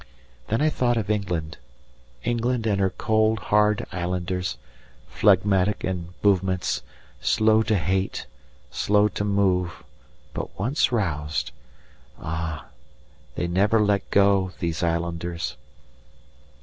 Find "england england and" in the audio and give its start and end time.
1.11-2.81